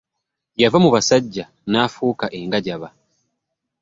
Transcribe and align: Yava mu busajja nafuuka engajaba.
Yava 0.61 0.77
mu 0.83 0.89
busajja 0.93 1.45
nafuuka 1.71 2.25
engajaba. 2.39 2.87